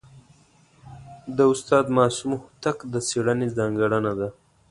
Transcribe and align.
د 1.37 1.39
استاد 1.53 1.85
معصوم 1.97 2.31
هوتک 2.41 2.77
د 2.93 2.95
څېړني 3.07 3.47
ځانګړنه 3.57 4.11
ده. 4.19 4.29